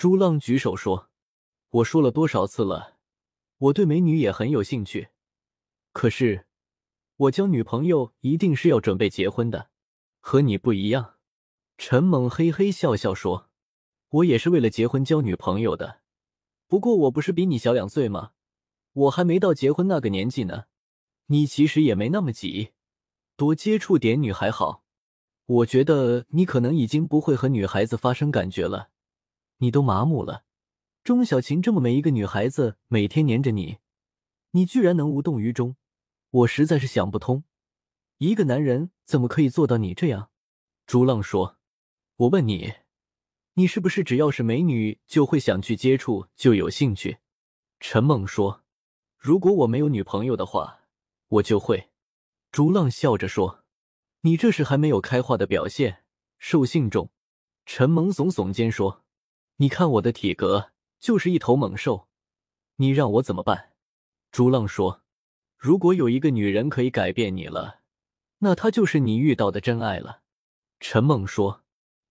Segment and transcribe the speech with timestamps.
[0.00, 1.10] 朱浪举手说
[1.68, 2.96] ：“我说了多少次了，
[3.58, 5.08] 我对美女也很有兴趣。
[5.92, 6.46] 可是，
[7.16, 9.68] 我交女朋友一定是要准备结婚的，
[10.18, 11.16] 和你不一样。”
[11.76, 13.50] 陈猛嘿嘿笑笑说
[14.08, 16.00] ：“我也是为了结婚交女朋友的，
[16.66, 18.30] 不过我不是比你小两岁吗？
[18.94, 20.64] 我还没到结婚那个年纪呢。
[21.26, 22.70] 你其实也没那么急，
[23.36, 24.82] 多接触点女孩好。
[25.44, 28.88] 我觉得你可能已经不会和女孩子发生感觉了，
[29.60, 30.44] 你都麻木了。
[31.02, 33.78] 钟小琴这么美一个女孩子，每天黏着你，
[34.50, 35.76] 你居然能无动于衷，
[36.30, 37.44] 我实在是想不通，
[38.18, 40.30] 一个男人怎么可以做到你这样？”
[40.86, 41.56] 朱浪说。
[42.16, 42.74] 我问你，
[43.54, 47.16] 你是不是只要是美女就会想去接触，就有兴趣？
[47.78, 48.62] 陈猛说
[49.16, 50.80] ：“如果我没有女朋友的话，
[51.28, 51.88] 我就会。”
[52.52, 53.64] 朱浪笑着说
[54.20, 56.04] ：“你这是还没有开化的表现，
[56.36, 57.10] 兽性重。”
[57.64, 59.02] 陈猛耸耸肩说
[59.60, 62.08] ：“你看我的体格，就是一头猛兽，
[62.76, 63.72] 你让我怎么办？”
[64.32, 65.02] 朱浪说
[65.58, 67.80] ：“如果有一个女人可以改变你了，
[68.38, 70.22] 那她就是你遇到的真爱了。”
[70.80, 71.62] 陈猛说。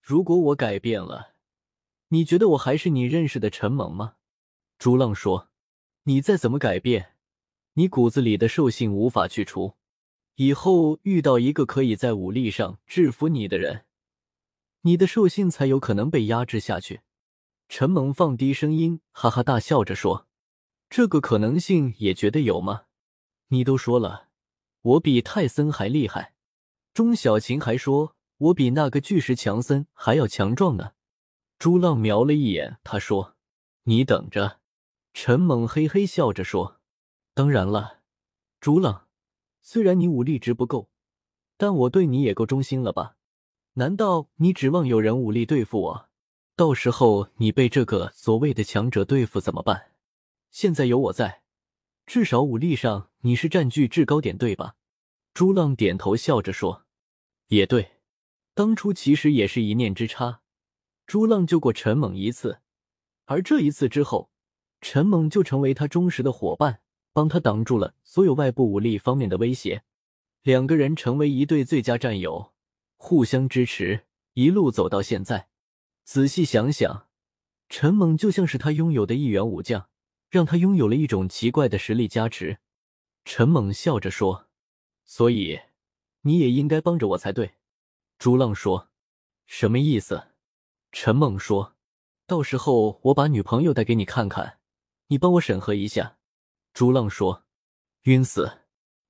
[0.00, 1.34] 如果我改变了，
[2.08, 4.14] 你觉得我还是你认识的陈猛吗？
[4.78, 5.48] 朱浪说
[6.04, 7.14] ：“你再怎么改变，
[7.74, 9.76] 你骨子里的兽性无法去除。
[10.36, 13.84] 以后遇到一个可以在武力上制服你的人，
[14.82, 17.00] 你的兽性才有可能被压制下去。”
[17.74, 20.26] 陈猛放低声音，哈哈大笑着说
[20.90, 22.82] ：“这个可能性也觉得有吗？
[23.48, 24.28] 你都说了，
[24.82, 26.34] 我比泰森还厉害。”
[26.92, 28.14] 钟小琴还说。
[28.36, 30.92] 我比那个巨石强森还要强壮呢。
[31.58, 33.36] 朱浪瞄了一眼，他说
[33.84, 34.60] ：“你等着。”
[35.14, 36.78] 陈猛嘿嘿笑着说
[37.32, 38.00] ：“当然了，
[38.60, 39.06] 朱浪，
[39.62, 40.90] 虽然你武力值不够，
[41.56, 43.16] 但我对你也够忠心了吧？
[43.74, 46.10] 难道你指望有人武力对付我？
[46.62, 49.90] 到时候你被这个所谓的强者对付怎么办？
[50.52, 51.42] 现在有我在，
[52.06, 54.76] 至少武力上你是占据制高点，对吧？”
[55.34, 56.84] 朱浪点头笑着说
[57.50, 57.94] ：“也对。”
[58.54, 60.42] 当初其实也是一念之差，
[61.04, 62.60] 朱浪救过陈猛一次，
[63.24, 64.30] 而这一次之后，
[64.80, 66.82] 陈猛就成为他忠实的伙伴，
[67.12, 69.82] 帮他挡住了所有外部武力方面的威胁。
[70.42, 72.52] 两个人成为一对最佳战友，
[72.96, 74.04] 互相支持，
[74.34, 75.48] 一路走到现在。
[76.04, 77.08] 仔细想想，
[77.68, 79.88] 陈猛就像是他拥有的一员武将，
[80.28, 82.58] 让他拥有了一种奇怪的实力加持。
[83.24, 84.48] 陈猛笑着说
[85.06, 85.60] ：“所以
[86.22, 87.54] 你也应该帮着我才对。”
[88.18, 88.90] 朱浪说
[89.46, 90.28] ：“什么意思？”
[90.90, 91.76] 陈猛说
[92.26, 94.58] ：“到时候我把女朋友带给你看看，
[95.06, 96.18] 你帮我审核一下。”
[96.74, 97.44] 朱浪说
[98.04, 98.62] ：“晕死！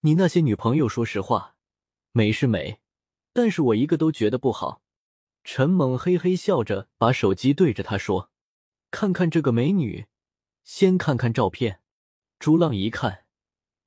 [0.00, 1.56] 你那些女朋友，说实话，
[2.12, 2.80] 美是美，
[3.32, 4.82] 但是我一个都觉得不好。”
[5.44, 8.30] 陈猛嘿嘿笑着，把手机对着他说
[8.90, 10.06] ：“看看这个美女，
[10.64, 11.82] 先看看照片。”
[12.40, 13.26] 朱浪一看，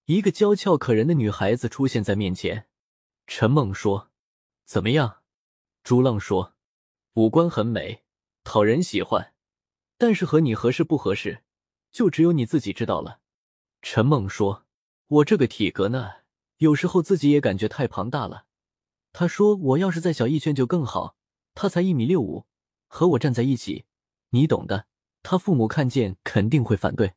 [0.05, 2.67] 一个娇俏可人的女孩子出现在面前。
[3.25, 4.11] 陈猛说。
[4.65, 5.23] 怎么样？
[5.83, 6.53] 朱浪说
[7.15, 8.03] ：“五官很美，
[8.43, 9.33] 讨人喜欢，
[9.97, 11.43] 但是和你合适不合适，
[11.89, 13.21] 就只有你自己知道了。”
[13.81, 14.65] 陈猛说
[15.07, 16.15] ：“我这个体格呢，
[16.57, 18.45] 有时候自己也感觉太庞大了。”
[19.13, 21.15] 他说：“我要是再小一圈就更好。”
[21.59, 22.45] 他才一米六五，
[22.85, 23.85] 和我站在一起，
[24.29, 24.85] 你懂的。
[25.23, 27.15] 他父母看见肯定会反对。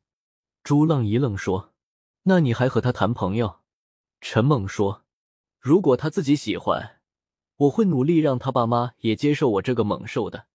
[0.63, 1.75] 朱浪一愣说
[2.25, 3.59] ：“那你还和他谈朋友？”
[4.19, 5.05] 陈猛说
[5.61, 7.01] ：“如果他自己喜欢。”
[7.57, 10.47] 我会努力让他爸妈也接受我这个猛兽的。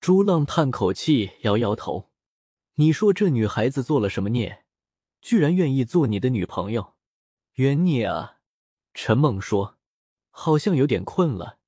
[0.00, 2.12] 朱浪叹口气，摇摇头
[2.78, 4.64] ：“你说这女孩子做了什么孽，
[5.20, 6.94] 居然愿意做你的女朋友？
[7.54, 8.38] 冤孽啊！”
[8.94, 9.76] 陈猛说
[10.30, 11.58] ：“好像有点困了，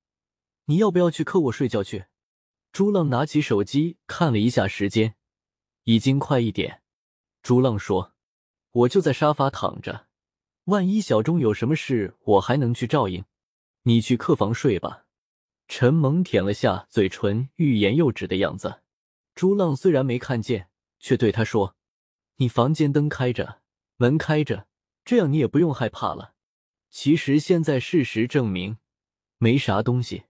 [0.66, 2.06] 你要不要去磕我睡觉去？”
[2.70, 5.16] 朱浪拿起手机看了一下时间，
[5.84, 6.82] 已经快一点。
[7.42, 8.12] 朱浪说
[8.72, 10.08] ：“我就在沙发躺着，
[10.64, 13.24] 万一小钟有什么事，我还能去照应。”
[13.84, 15.04] 你去客房睡吧。
[15.68, 18.82] 陈猛舔了下嘴唇，欲言又止的样子。
[19.34, 21.76] 朱浪虽然没看见，却对他说
[22.36, 23.62] ：“你房间灯开着，
[23.96, 24.66] 门开着，
[25.04, 26.34] 这样你也不用害怕了。”
[26.90, 28.78] 其实现在事实证明，
[29.38, 30.24] 没啥东西。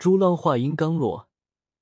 [0.00, 1.28] 朱浪话音刚落，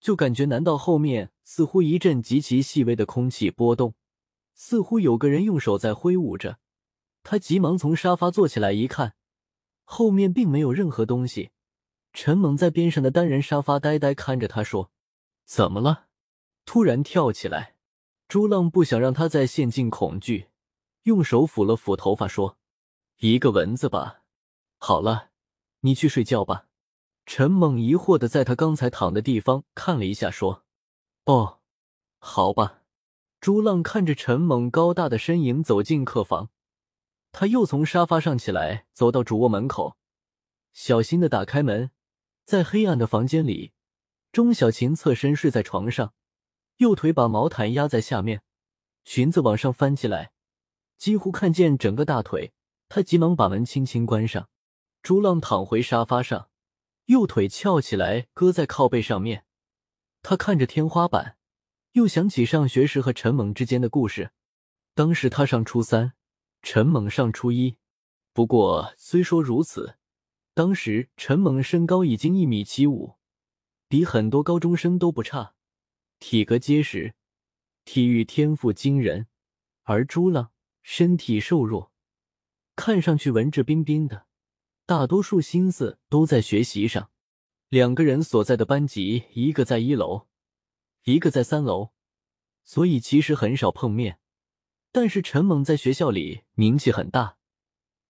[0.00, 3.94] 就感觉南道后面似乎一阵极其细微的空气波动，
[4.55, 6.59] 似乎有个人用手在挥舞着。
[7.23, 9.15] 他急忙从沙发坐起来一看。
[9.85, 11.53] 后面并没有任何东西，
[12.12, 14.91] 陈猛在边上的单人沙发呆呆看着他说
[15.47, 16.06] ：“怎么了？”
[16.67, 17.76] 突然跳起来。
[18.26, 20.49] 朱浪不想让他再陷进恐惧，
[21.05, 22.59] 用手抚了抚头发说
[23.19, 24.25] ：“一个蚊子吧。”
[24.76, 25.31] 好了，
[25.82, 26.65] 你去睡觉吧。
[27.31, 30.65] 陈猛疑惑的在他刚才躺的地方看了一下，说
[31.27, 31.59] ：“哦。”
[32.19, 32.81] 好吧。
[33.39, 36.49] 朱浪看着陈猛高大的身影走进客房，
[37.31, 39.99] 他又从沙发上起来，走到主卧门口，
[40.73, 41.91] 小心的打开门。
[42.47, 43.75] 在黑暗的房间里，
[44.33, 46.15] 钟小琴侧身睡在床上，
[46.79, 48.41] 右腿把毛毯压在下面，
[49.05, 50.33] 裙子往上翻起来，
[50.97, 52.55] 几乎看见整个大腿。
[52.89, 54.49] 他急忙把门轻轻关上。
[55.03, 56.49] 朱浪躺回沙发上，
[57.08, 59.46] 右腿翘起来搁在靠背上面，
[60.22, 61.37] 他看着天花板。
[61.93, 64.31] 又想起上学时和陈猛之间的故事。
[64.94, 66.12] 当时他上初三，
[66.62, 67.78] 陈猛上初一。
[68.34, 69.96] 不过虽说如此，
[70.52, 73.16] 当时陈猛身高已经一米七五，
[73.88, 75.55] 比很多高中生都不差，
[76.20, 77.14] 体格结实，
[77.87, 79.26] 体育天赋惊人。
[79.84, 80.52] 而朱浪
[80.82, 81.90] 身体瘦弱，
[82.76, 84.28] 看上去文质彬彬的，
[84.88, 87.11] 大多数心思都在学习上。
[87.69, 90.29] 两个人所在的班级，一个在一楼。
[91.05, 91.90] 一个在三楼，
[92.64, 94.19] 所以其实很少碰面。
[94.90, 97.37] 但是陈猛在学校里名气很大，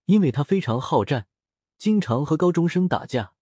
[0.05, 1.27] 因为他非常好战，
[1.77, 3.33] 经常和高中生打架，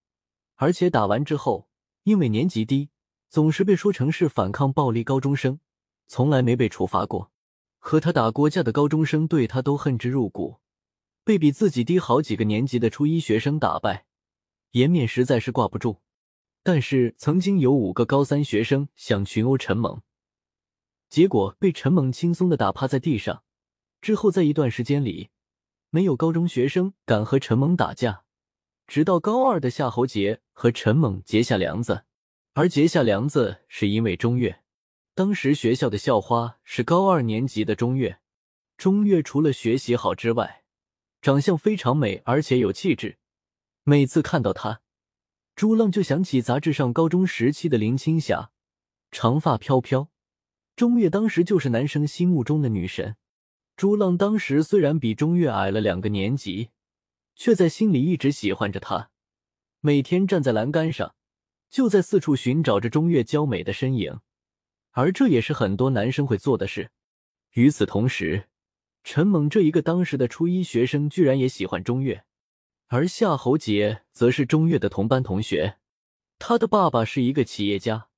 [0.56, 1.70] 而且打完之后，
[2.06, 2.90] 因为年级低，
[3.30, 5.60] 总是被说成是反抗暴力高中生，
[6.08, 7.32] 从来没被处罚过。
[7.78, 10.58] 和他打过架的高中生对他都恨之入骨，
[11.28, 14.06] 被比自己低好几个年级的初一学生打败，
[14.72, 15.98] 颜面实在是挂不住。
[16.64, 20.02] 但是曾经有五个高三学生想群殴陈猛，
[21.10, 23.44] 结果被陈猛轻松的打趴在地上。
[24.00, 25.28] 之后在一段时间里，
[25.90, 28.24] 没有高中学生敢和陈猛打架。
[28.88, 32.06] 直到高二的夏侯杰和陈猛结下梁子，
[32.54, 34.62] 而结下梁子是因为钟月。
[35.14, 38.20] 当时学校的校花是高二年级的钟月。
[38.78, 40.64] 钟月除了学习好之外，
[41.28, 43.18] 长相非常美，而且有气质。
[43.84, 44.80] 每次看到她。
[45.58, 48.52] 朱浪就想起杂志上高中时期的林青霞，
[49.12, 50.10] 长发飘飘。
[50.78, 53.18] 钟月当时就是男生心目中的女神。
[53.76, 56.70] 朱浪当时虽然比钟月矮了两个年级，
[57.36, 59.10] 却在心里一直喜欢着她。
[59.82, 61.14] 每天站在栏杆上，
[61.70, 64.22] 就在四处寻找着钟月娇美的身影，
[64.92, 66.92] 而这也是很多男生会做的事。
[67.52, 68.48] 与此同时，
[69.10, 72.26] 陈猛这一个当时的初一学生，居然也喜欢钟月。
[72.88, 75.78] 而夏侯杰则是钟月的同班同学，
[76.38, 78.10] 他的爸爸是一个企业家，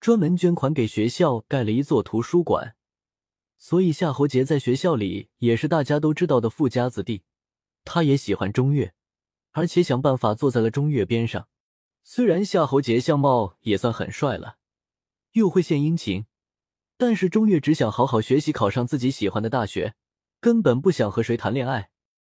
[0.00, 2.74] 专门捐款给学校盖了一座图书馆，
[3.58, 7.22] 所以夏侯杰在学校里也是大家都知道的富家子弟。
[7.84, 8.94] 他也喜欢钟月，
[9.52, 11.46] 而且想办法坐在了钟月边上。
[12.02, 14.56] 虽然夏侯杰相貌也算很帅了，
[15.34, 16.26] 又会献殷勤，
[16.96, 19.94] 但是钟月只想好好学习，考上自己喜欢的大学，
[20.40, 21.90] 根本不想和谁谈恋爱。